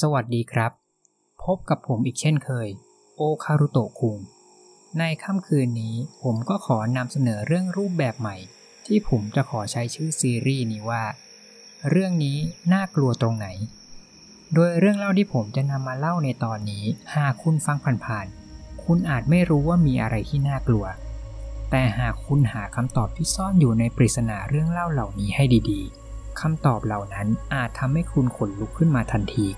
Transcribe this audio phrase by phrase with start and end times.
[0.00, 0.72] สวัสดีครับ
[1.44, 2.68] พบกับผมอีกเช่นเคย
[3.16, 4.16] โอคารุโตะคุง
[4.98, 8.36] ในค่ำคืนนี้ผมก็ขอนำเสนอเรื่องรูปแบบใหม่
[8.86, 11.04] ที่ผมจะขอใช้ชื่อซีรีส์นี้ว่า
[11.90, 12.36] เรื่องนี้
[12.72, 13.48] น่ากลัวตรงไหน
[14.54, 16.84] โดยเรื่องเล่าที่ผมจะนำมาเล่าในตอนนี้
[17.16, 20.84] หากคุณฟังผ่านๆคุณอาจไม่รู้ว่ามีอะไรที่น่ากลัว
[21.70, 29.48] แต่หากคุณหาคำตอบที่ซ่อนอยู่ในปริศนาเรื่องเล่าเหล่านี้ให้ดีๆคำตอบเหล่านั้นอาจทำให้คุณขนลุกขึ้นมาทันที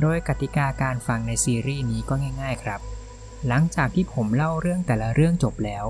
[0.00, 2.80] โดยกติกาการฟังในซีรีส์นี้ก็ง่าย ๆ ครับ
[3.48, 5.84] หลังจากที่ผมเล่าเรื่องแต่ละเรื่องจบแล้ว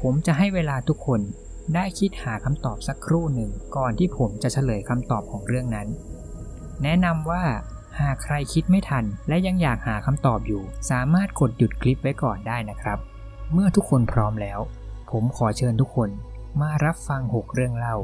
[0.00, 1.20] ผมจะให้เวลาทุกคน
[1.74, 5.88] ได้คิดหาคำตอบสักครู่หนึ่งก่อนที่ผมจะเฉลยคำตอบของเรื่องนั้น
[6.82, 7.44] แนะนำว่า
[8.00, 12.98] หากใครคิดไม่ทันและยังอยากหาคำตอบอยู่ สามารถกดหยุดคลิปไว้ก่อนได้นะครับ
[13.52, 14.60] เมื่อทุกคนพร้อมแล้ว
[15.10, 16.10] ผมขอเชิญทุกคน
[16.60, 17.96] มารับฟัง 6 เรื่องเล่า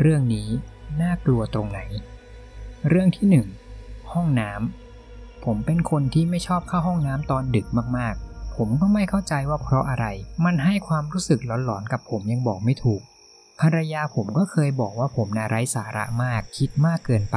[0.00, 0.48] เรื่องนี้
[1.00, 1.80] น่ากลัวตรงไหน
[2.88, 3.63] เรื่องที่ 1
[4.14, 7.66] ห้องน้ำผมเป็นคนที่ไม่ชอบเข้าห้องน้ำตอนดึก
[7.98, 10.06] มากๆ ผมก็ไม่เข้าใจว่าเพราะอะไร
[10.44, 13.02] มันให้ความรู้สึกหลอนๆกับผมยังบอกไม่ถูก
[13.60, 17.36] ภรรยาผมก็เคยบอกว่าผมน่าไร้สาระมากคิดมากเกินไป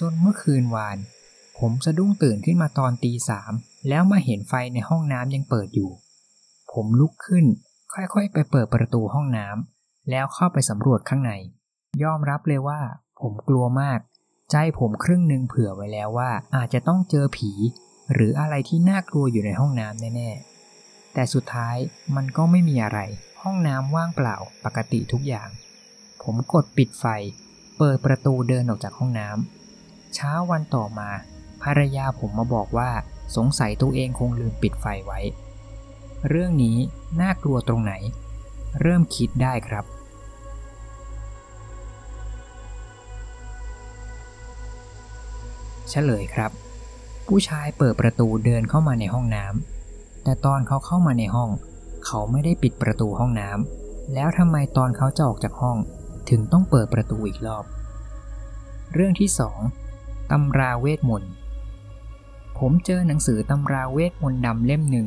[0.00, 0.98] จนเมื่อคืนวาน
[1.58, 3.52] ผมสะดุ้งตื่นขึ้นมาตอนตีสาม
[3.88, 5.90] แล้วมาเห็นไฟในห้องน้ำยังเปิดอยู่
[6.72, 7.44] ผมลุกขึ้น
[7.94, 11.32] ค่อยๆ ไปเปิดประตูห้องน้ำแล้วเข้าไปสำรวจข้างใน
[12.02, 12.80] ยอมรับเลยว่า
[13.20, 14.00] ผมกลัวมาก
[14.50, 17.50] ใจผมครึ่งหนึ่งเผื่อไว้แล้วว่าอาจจะต้องเจอผี
[18.12, 21.76] หรืออะไรที่น่ากลัวอยู่ในห้องน้ำแน่ๆ แต่สุดท้าย
[22.16, 23.00] มันก็ไม่มีอะไร
[23.42, 25.48] ห้องน้ำว่างเปล่าปกติทุกอย่าง
[26.22, 27.04] ผมกดปิดไฟ
[27.78, 31.10] เปิดประตูเดินออกจากห้องน้ำเช้าวันต่อมา
[31.62, 32.90] ภรรยาผมมาบอกว่า
[33.36, 35.20] สงสัยตัวเองคงลืมปิดไฟไว้
[36.28, 36.76] เรื่องนี้
[37.20, 37.94] น่ากลัวตรงไหน
[38.80, 39.84] เริ่มคิดได้ครับ
[45.92, 46.50] เฉลยครับ
[47.26, 51.50] ผู้ชายเปิดประตูเดินเข้ามาในห้องน้ำแต่ตอนเขาเข้ามาในห้อง
[52.06, 55.76] เขาไม่ได้ปิดประตูห้องน้ำแล้วทำไมตอนเขาจะออกจากห้อง
[56.30, 57.64] ถึงต้องเปิดประตูอีกรอบ
[58.94, 59.30] เรื่องที่
[59.78, 61.32] 2ตำราเวทมนต์
[62.58, 65.06] ผมเจอหนังสือตำราเวทมนต์ดำเล่มหนึ่ง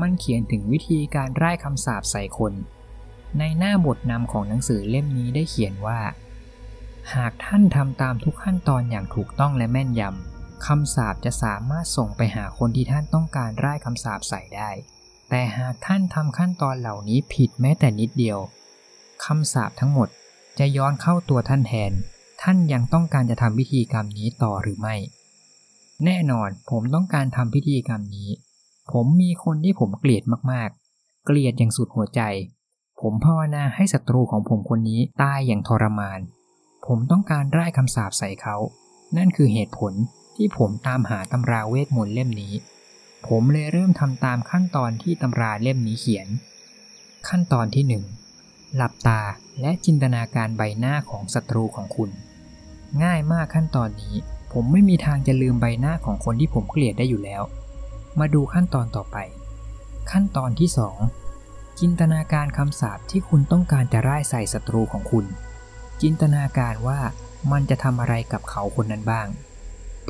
[0.00, 2.52] มันเขียนถึงวิธีการไร้คำสาปใส่คน
[3.38, 6.00] ในหน้าบทนำของหนังสือเล่มนี้ได้เขียนว่า
[7.12, 14.70] หากท่านทำตามทุกขั้นตอนอย่างถูกต้องและแม่นยำคำสาปจะสามารถส่งไปหาคนที่ท่านต้องการไร้คำสาปใส่ได้
[15.30, 18.38] แต่หากท่านทำขั้นตอนเหล่านี้ผิดแม้แต่นิดเดียว
[19.24, 20.08] คำสาปทั้งหมด
[20.58, 21.92] จะย้อนเข้าตัวท่านแทน
[22.42, 24.96] ท่านยังต้องการจะทำพิธีกรรมนี้ต่อหรือไม่
[26.04, 28.30] แน่นอนผมต้องการทำพิธีกรรมนี้
[28.92, 30.22] ผมมีคนที่ผมเกลียด
[30.52, 32.20] มากๆ เกลียดอย่างสุดหัวใจ
[33.00, 36.20] ผมภาวนาให้ศัตรูของผมคนนี้ตายอย่างทรมาน
[36.86, 38.56] ผมต้องการไร้คำสาปใส่เขา
[39.16, 39.92] นั่นคือเหตุผล
[40.36, 42.54] ที่ผมตามหาตำราเวทมนต์เล่มนี้
[43.28, 46.28] ผมเลยเริ่มทำตามขั้นตอนที่ตำราเล่มนี้เขียน
[47.28, 48.04] ขั้นตอนที่หนึ่ง
[48.76, 49.20] หลับตา
[49.60, 52.10] และจินตนาการใบหน้าของศัตรูของคุณ
[53.04, 54.14] ง่ายมากขั้นตอนนี้
[54.52, 57.42] ผมไม่มีทางจะลืมใบหน้าของคนที่ผมเกลียดได้อยู่แล้ว
[58.18, 59.16] มาดูขั้นตอนต่อไป
[60.10, 60.70] ขั้นตอนที่
[61.24, 65.26] 2 จินตนาการคำสาปที่คุณต้องการจะร่ายใส่ศัตรูของคุณ
[66.02, 67.00] จินตนาการว่า
[67.52, 69.28] มันจะทำอะไรกับเขาคนนั้นบ้าง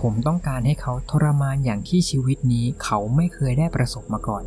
[0.00, 4.44] ผมต้องการให้เขาทรมานอย่างที่ชีวิตนี้เขาไม่เคยได้ประสบมาก่อน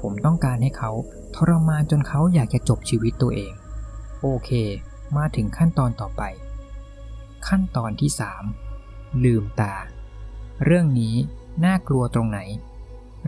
[0.00, 0.90] ผมต้องการให้เขา
[1.36, 3.52] ทรมานจนเขาอยากจะจบชีวิตตัวเอง
[4.22, 4.50] โอเค
[5.16, 6.22] มาถึงขั้นตอนต่อไป
[7.48, 8.10] ขั้นตอนที่
[8.66, 9.74] 3 ลืมตา
[10.64, 11.14] เรื่องนี้
[11.64, 12.38] น่ากลัวตรงไหน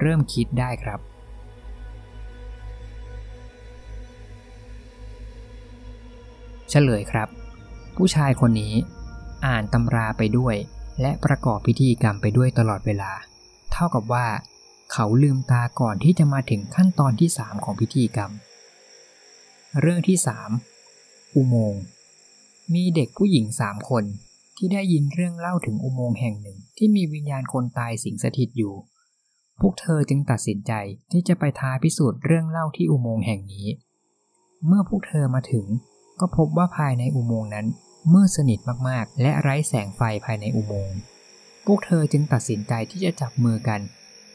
[0.01, 1.01] เริ่มคิดได้ครับ
[6.71, 7.29] เฉลยครับ
[7.97, 8.75] ผู้ชายคนนี้
[9.47, 10.55] อ่านตำราไปด้วย
[11.01, 13.13] และประกอบพิธีกรรมไปด้วยตลอดเวลา
[13.73, 14.27] เท่ากับว่า
[14.93, 18.31] เขาลืมตาก่อนที่จะมาถึงขั้นตอนที่ 3 ของพิธีกรรม
[19.81, 20.19] เรื่องที่
[20.77, 21.83] 3 อุโมงค์
[22.75, 24.05] มีเด็กผู้หญิงสามคน
[24.57, 28.75] ที่ได้ยินเรื่องเล่าถึงอุโมงค์แห่งหนึ่งที่มีวิญญาณคนตายสิงสถิตอยู่
[29.61, 30.73] พวกเธอจึงตัดสินใจ
[31.11, 33.67] ที่จะไปท้าพิสูจน์เรื่องเล่าที่อุโมงค์แห่งนี้
[34.67, 35.67] เมื่อพวกเธอมาถึง
[36.21, 37.67] ก็พบว่าภายในอุโมงค์นั้น
[38.13, 38.59] มืดสนิท
[38.89, 40.97] มากๆ และไร้แสงไฟภายในอุโมงค์
[41.67, 43.81] พวกเธอจึงตัดสินใจที่จะจับมือกัน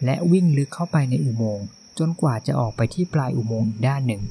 [0.06, 1.66] และวิ่งลึกเข้าไปในอุโมงค์
[2.00, 4.24] จนกว่าจะออกไปที่ปลายอุโมงค์อีกด้านหนึ่ง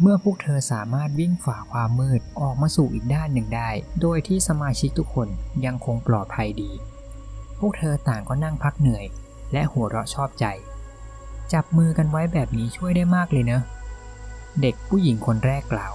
[0.00, 3.70] เมื่อพวกเธอสามารถวิ่งฝ่าความมืดออกมาสู่อีกด้านหนึ่งได้
[4.00, 5.28] โดยที่สมาชิกทุกคน
[5.64, 6.70] ยังคงปลอดภัยดี
[7.58, 9.04] พวกเธอต่างก็นั่งพักเหนื่อย
[9.52, 10.46] และหัวเราะชอบใจ
[11.52, 13.62] จับมือกันไว้แบบนี้ช่วยได้มากเลยเนอะ
[14.60, 15.94] เด็กผู้หญิงคนแรกกล่าว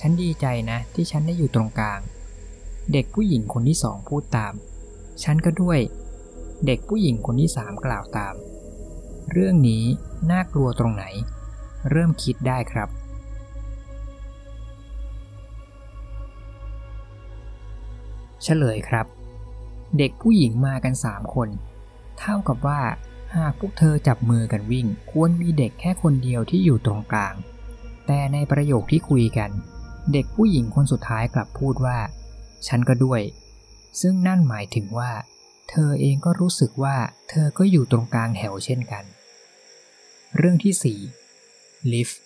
[0.00, 2.00] ฉันดีใจนะที่ฉันได้อยู่ตรงกลาง
[2.92, 4.52] เด็กผู้หญิงคนที่สองพูดตาม
[5.22, 5.78] ฉันก็ด้วย
[6.66, 8.34] เด็กผู้หญิงคนที่สามกล่าวตาม
[9.32, 9.84] เรื่องนี้
[10.30, 11.04] น่ากลัวตรงไหน
[11.90, 12.88] เริ่มคิดได้ครับ
[18.42, 19.06] เฉลยครับ
[19.98, 21.48] เด็กผู้หญิงมากันสามคน
[22.18, 22.80] เท่ากับว่า
[23.36, 27.34] หากพวกเธอจับมือกันวิ่ง ควรมีเด็กแค่คนเดียวที่อยู่ตรงกลาง
[28.06, 29.50] แต่ในประโยคที่คุยกัน
[30.12, 31.98] เด็กผู้หญิงคนสุดท้ายกลับพูดว่า
[32.66, 33.20] ฉันก็ด้วย
[34.00, 35.10] ซึ่งนั่นหมายถึงว่า
[35.70, 36.96] เธอเองก็รู้สึกว่า
[37.30, 39.04] เธอก็อยู่ตรงกลางแถวเช่นกัน
[40.36, 40.98] เรื่องที่
[41.48, 42.20] 4 ลิฟต์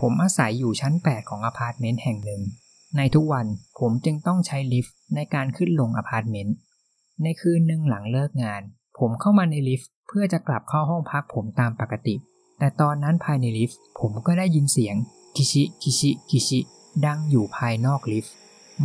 [0.00, 2.42] ผมอาศัยอยู่ชั้น 8 ของอพาร์ตเมนต์แห่งหนึ่ง
[2.96, 3.46] ในทุกวัน
[3.78, 6.56] ผมจึงต้องใช้ลิฟต์ในการขึ้นลงอพาร์ตเมนต์
[7.22, 8.62] ในคืนหนึ่งหลังเลิกงาน
[8.98, 12.14] ผมเข้ามาในลิฟต์เพื่อจะกลับเข้าห้องพักผมตามปกติ
[12.58, 14.96] แต่ตอนนั้นภายในลิฟต์ผมก็ได้ยินเสียง
[15.36, 16.60] กิชิ กิชิ กิชิ
[17.06, 18.34] ดังอยู่ภายนอกลิฟต์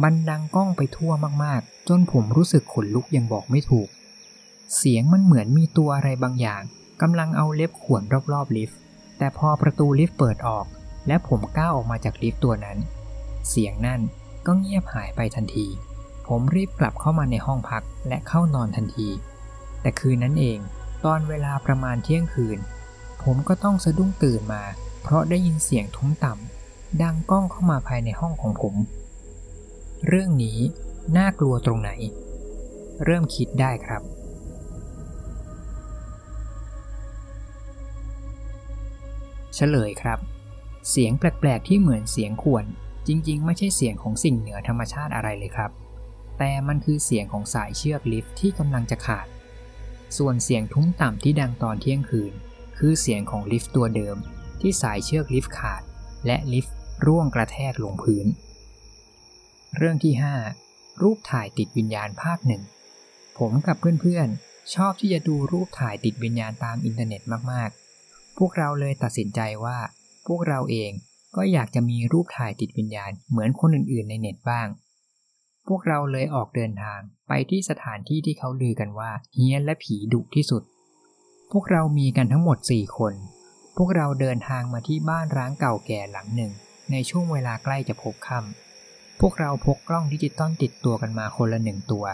[0.03, 1.11] มันดังก้องไปทั่ว
[1.43, 3.89] มากๆ จนผมรู้สึกขนลุกอย่างบอกไม่ถูก
[4.77, 6.61] เสียงมันเหมือนมีตัวอะไรบางอย่าง
[7.01, 8.01] กำลังเอาเล็บข่วน
[8.33, 8.77] รอบๆลิฟต์
[9.17, 10.65] แต่พอประตูลิฟต์เปิดออก
[11.07, 12.77] และผมก้าวออกมาจากลิฟต์ตัวนั้น
[13.49, 14.01] เสียงนั่น
[14.45, 15.67] ก็เงียบหายไปทันที
[16.27, 19.09] ผมรีบกลับเข้ามาในห้องพักและเข้านอนทันที
[19.81, 20.59] แต่คืนนั้นเอง
[21.05, 22.59] ตอนเวลาประมาณเที่ยงคืน
[23.23, 24.63] ผมก็ต้องสะดุ้งตื่นมา
[25.03, 26.64] เพราะได้ยินเสียงทุ้มต่ำ
[27.03, 28.75] ดังก้องเข้ามาภายในห้องของผม
[30.07, 30.57] เรื่องนี้
[31.17, 31.91] น่ากลัวตรงไหน
[33.05, 34.01] เริ่มคิดได้ครับ
[39.55, 40.19] เฉลยครับ
[40.89, 42.65] เสียงแปลกๆที่เหมือนเสียงข่วน
[43.07, 45.71] จริงๆ ไม่ใช่เสียงของสิ่งเหนือธรรมชาติอะไรเลยครับ
[46.37, 49.27] แต่มันคือเสียงของสายเชือกลิฟต์ที่กำลังจะขาด
[50.17, 52.33] ส่วนเสียงทุ้มต่ำที่ดังตอนเที่ยงคืน
[52.77, 54.17] คือเสียงของลิฟต์ตัวเดิม
[54.61, 55.81] ที่สายเชือกลิฟต์ขาด
[56.25, 56.74] และลิฟต์
[57.05, 58.25] ร่วงกระแทกลงพื้น
[59.77, 60.13] เรื่องที่
[60.57, 62.63] 5 รูปถ่ายติดวิญญาณภาคหนึ่ง
[63.37, 67.21] ผมกับเพื่อนๆ ชอบที่จะดูรูปถ่ายติดวิญญาณตามอินเทอร์เน็ต
[67.51, 69.77] มากๆ พวกเราเลยตัดสินใจว่า
[70.27, 70.91] พวกเราเอง
[71.35, 74.67] ก็อยากจะมีรูปถ่ายติดวิญญาณเหมือนคนอื่นๆ ในเน็ตบ้าง
[75.67, 80.63] พวกเราเลยออกเดินทางไปที่สถานที่ที่เขาลือกันว่าเฮี้ยนและผีดุที่สุด
[81.51, 83.13] พวกเรามีกันทั้งหมด 4 คน
[83.77, 86.51] พวกเราเดินทางมาที่บ้านร้างเก่าแก่หลังหนึ่ง
[86.91, 92.05] ในช่วงเวลาใกล้จะพบค่ำพวกเราพกกล้องดิจิตอลติดตัวกันมาคนละหนึ่งตัว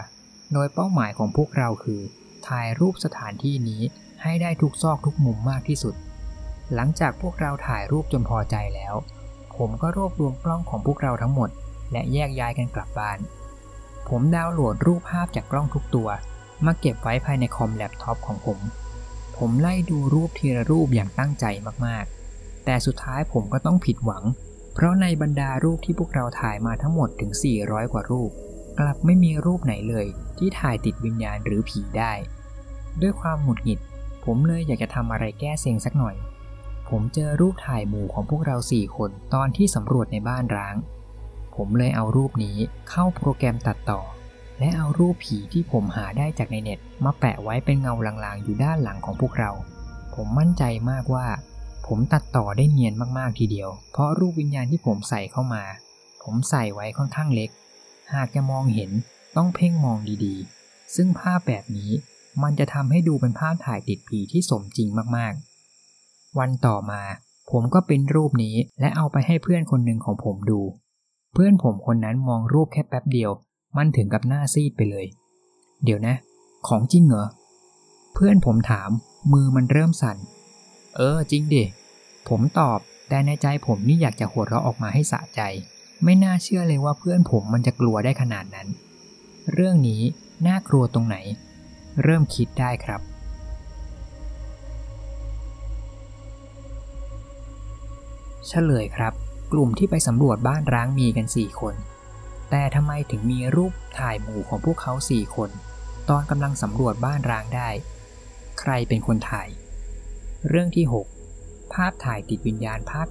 [0.52, 2.00] โดยเป้าหมายของพวกเราคือ
[2.48, 3.82] ถ่ายรูปสถานที่นี้
[4.22, 5.94] ให้ได้ทุกซอกทุกมุมมากที่สุด
[6.74, 8.94] หลังจากพวกเราถ่ายรูปจนพอใจแล้ว
[9.56, 11.50] ผมก็รวบรวมกล้องของพวกเราทั้งหมด
[11.92, 13.18] และแยกย้ายกันกลับบ้าน
[14.08, 16.08] ผมดาวน์โหลดรูปภาพจากกล้องทุกตัว
[16.66, 18.58] มาเก็บไว้ภายในคอมแล็ปท็อปของผม
[19.36, 21.44] ผมไล่ดูรูปทีละรูปอย่างตั้งใจ
[21.86, 24.24] มากๆ แต่สุดท้ายผมก็ต้องผิดหวัง
[24.74, 27.30] เพราะในบรรดารูปที่พวกเราถ่ายมาทั้งหมดถึง
[27.62, 28.30] 400 กว่ารูป
[28.78, 30.06] กลับไม่มีรูปไหนเลย
[30.38, 32.12] ที่ถ่ายติดวิญญาณหรือผีได้
[33.00, 33.80] ด้วยความหงุดหงิด
[34.24, 36.16] ผมเลยอยากจะทำอะไรแก้เซ็งสักหน่อย
[36.88, 40.76] ผมเจอรูปถ่ายหมู่ของพวกเราสี่คนตอนที่สำรวจในบ้านร้าง
[41.56, 42.56] ผมเลยเอารูปนี้
[42.90, 44.00] เข้าโปรแกรมตัดต่อ
[44.58, 49.50] และเอารูปผีที่ผมหาได้จากในเน็ต มาแปะไว้เป็นเงาลางๆ อยู่ด้านหลังของพวกเรา
[50.14, 51.26] ผมมั่นใจมากว่า
[51.86, 55.62] ผมตัดต่อได้เนียนมากๆทีเดียว เพราะรูปวิญญาณที่ผมใส่เข้ามา
[56.22, 57.50] ผมใส่ไว้ค่อนข้างเล็ก
[58.14, 58.90] หากจะมองเห็น
[59.36, 61.90] ต้องเพ่งมองดีๆ ซึ่งภาพแบบนี้
[62.42, 67.02] มันจะทำให้ดูเป็นภาพถ่ายติดผีที่สมจริงมากๆ วันต่อมา
[67.50, 70.60] ผมก็เป็นรูปนี้และเอาไปให้เพื่อนคนหนึ่งของผมดู
[71.32, 73.30] เพื่อนผมคนนั้นมองรูปแค่แป๊บเดียว
[73.76, 75.06] มันถึงกับหน้าซีดไปเลย
[75.84, 76.14] เดี๋ยวนะ
[76.68, 77.26] ของจริงเหรอ
[78.14, 78.90] เพื่อนผมถาม
[79.32, 80.16] มือมันเริ่มสั่น
[80.96, 81.64] เออจริงดิ
[82.28, 85.40] ผมตอบ แต่ในใจผมนี่อยากจะหัวเราะออกมาให้สะใจ
[86.04, 88.68] ไม่น่าเชื่อเลยว่าเพื่อนผมมันจะกลัวได้ขนาดนั้น
[89.52, 90.02] เรื่องนี้
[90.46, 91.16] น่ากลัวตรงไหน
[92.02, 93.00] เริ่มคิดได้ครับ
[98.48, 99.12] เฉลยครับ
[99.52, 101.74] กลุ่มที่ไปสำรวจบ้านร้างมีกัน 4 คน
[102.50, 105.50] แต่ทำไมถึงมีรูปถ่ายหมู่ของพวกเขา 4 คน
[106.08, 107.68] ตอนกำลังสำรวจบ้านร้างได้
[108.60, 109.48] ใครเป็นคนถ่าย
[110.48, 110.86] เรื่องที่
[111.28, 113.08] 6 ภาพถ่ายติดวิญญาณภาค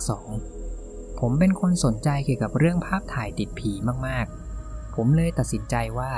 [0.58, 3.72] 2 ผมเป็นคนสนใจเกี่ยวกับเรื่องภาพถ่ายติดผี
[4.08, 6.12] มากๆ ผมเลยตัดสินใจว่า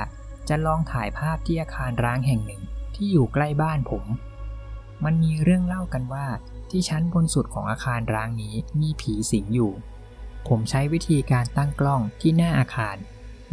[0.50, 2.62] จะลองถ่ายภาพที่อาคารร้างแห่งหนึ่ง
[2.96, 4.03] ที่อยู่ใกล้บ้านผม
[5.03, 6.25] มันมีเรื่องเล่ากันว่า
[6.70, 9.72] ที่ชั้นบนสุดของอาคารร้างนี้มีผีสิงอยู่
[10.48, 12.98] ผมใช้วิธีการตั้งกล้องที่หน้าอาคาร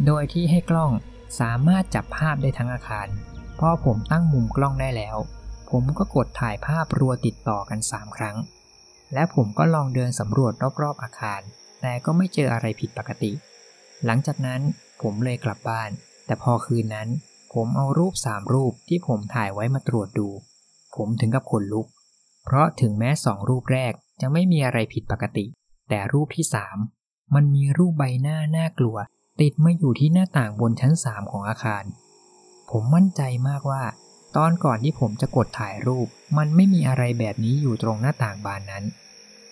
[0.05, 0.91] โดยที่ให้กล้อง
[1.39, 3.07] สามารถจับภาพได้ทั้งอาคาร
[3.59, 5.17] พอผมตั้งมุมกล้องได้แล้ว
[5.71, 8.37] ผมก็กดถ่ายภาพรัวติดต่อกัน 3 ครั้ง
[9.13, 11.41] และผมก็ลองเดินสำรวจรอบๆอาคาร
[11.81, 13.31] แต่ก็ไม่เจออะไรผิดปกติ
[14.05, 14.61] หลังจากนั้น
[15.01, 15.89] ผมเลยกลับบ้าน
[16.25, 17.09] แต่พอคืนนั้น
[17.53, 20.29] ผมเอารูปสามรูปที่ผมถ่ายไว้มาตรวจดู
[20.95, 21.87] ผมถึงกับขนลุก
[22.45, 25.45] เพราะถึงแม้สองรูปแรกจะไม่มีอะไรผิดปกติ
[25.89, 26.77] แต่รูปที่สาม
[27.35, 28.97] มันมีรูปใบหน้าน่ากลัว
[29.41, 31.83] ติดมาอยู่ที่หน้าต่างบนชั้นสามของอาคาร
[32.71, 33.83] ผมมั่นใจมากว่า
[34.35, 36.07] ตอนก่อนที่ผมจะกดถ่ายรูป
[36.37, 38.83] มันไม่มีอะไรแบบนี้อยู่ตรงหน้าต่างบานนั้น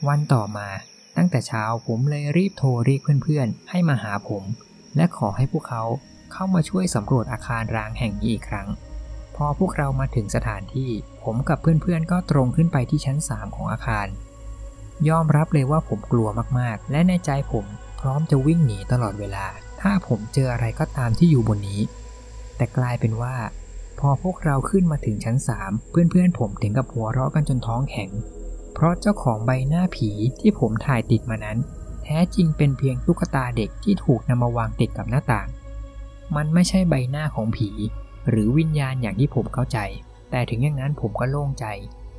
[0.07, 0.67] วันต่อมา
[1.17, 4.43] ตั้งแต่เช้าผมเลยรีบโทรเรียกเพื่อนๆ ให้มาหาผม
[4.95, 5.83] และขอให้พวกเขา
[6.33, 8.67] เข้ามาช่วยสำรวจอาคารร้างแห่งนี้อีกครั้ง
[9.35, 10.91] พอพวกเรามาถึงสถานที่
[11.23, 14.07] ผมกับเพื่อนๆ ก็ตรงขึ้นไปที่ชั้น 3 ของอาคาร
[15.09, 16.27] ยอมรับเลยว่าผมกลัว
[16.59, 17.65] มากๆ และในใจผม
[17.99, 19.45] พร้อมจะวิ่งหนีตลอดเวลา
[19.81, 21.81] ถ้าผมเจออะไรก็ตามที่อยู่บนนี้
[22.57, 23.35] แต่กลายเป็นว่า
[23.99, 28.09] พอพวกเราขึ้นมาถึงชั้น 3 เพื่อนๆผมถึงกับหัวเราะกันจนท้องแข็ง
[28.73, 31.57] เพราะเจ้าของใบหน้าผีที่ผมถ่ายติดมานั้น
[32.03, 35.47] แท้จริงเป็นเพียงตุ๊กตาเด็กที่ถูกนำมาวางติดกับหน้าต่าง
[36.35, 37.69] มันไม่ใช่ใบหน้าของผี
[38.29, 39.79] หรือวิญญาณอย่างที่ผมเข้าใจ
[40.31, 41.65] แต่ถึงอย่างนั้นผมก็โล่งใจ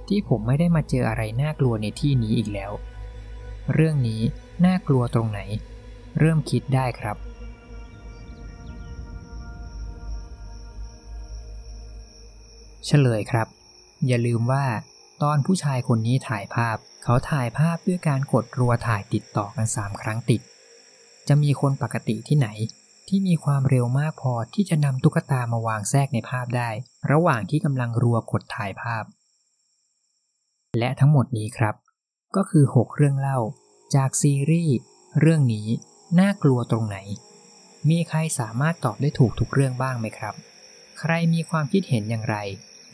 [0.08, 2.72] ที่ผมไม่ได้มาเจออะไรน่ากลัวในที่นี้อีกแล้ว
[3.74, 4.22] เรื่องนี้
[4.64, 5.40] น่ากลัวตรงไหน
[6.18, 7.16] เริ่มคิดได้ครับ
[12.86, 13.46] เฉลยครับ
[14.06, 14.64] อย่าลืมว่า
[15.22, 20.40] ตอนผู้ชายคนนี้ถ่ายภาพ เขาถ่ายภาพด้วยการกดรัวถ่ายติดต่อกัน 3 ครั้งติด
[21.28, 22.48] จะมีคนปกติที่ไหน
[23.08, 26.70] ที่มีความเร็วมากพอที่จะนำตุ๊กตามาวางแทรกในภาพได้
[27.10, 29.04] ระหว่างที่กำลังรัวกดถ่ายภาพ
[30.78, 31.74] และทั้งหมดนี้ครับ
[32.36, 33.38] ก็คือ 6 เรื่องเล่า
[33.94, 34.76] จากซีรีส์
[35.20, 35.68] เรื่องนี้
[36.20, 36.96] น่ากลัวตรงไหน
[37.90, 40.34] มีใครสามารถตอบได้ถูกทุกเรื่องบ้างไหมครับ
[41.00, 42.36] ใครมีความคิดเห็นอย่างไร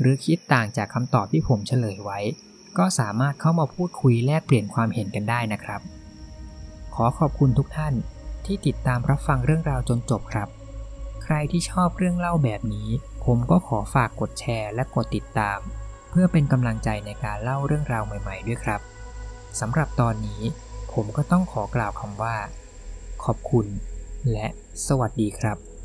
[0.01, 2.19] หรือคิดต่างจากคำตอบที่ผมเฉลยไว้
[2.79, 5.81] ก็สามารถเข้ามาพูดคุยแลกเปลี่ยนความเห็นกันได้นะครับ
[6.95, 7.95] ขอขอบคุณทุกท่าน
[8.47, 10.49] ที่ติดตามรับฟังเรื่องราวจนจบครับ
[11.25, 12.89] ใครที่ชอบเรื่องเล่าแบบนี้
[13.25, 15.59] ผมก็ขอฝากกดแชร์และกดติดตาม
[16.11, 18.81] เพื่อเป็นกำลังใจในการเล่าเรื่องราวใหม่ ๆ ด้วยครับ
[19.61, 20.43] สำหรับตอนนี้
[20.93, 22.37] ผมก็ต้องขอกล่าวคำว่า
[23.25, 23.67] ขอบคุณ
[24.33, 24.47] และ
[24.87, 25.76] สวัสดีครับ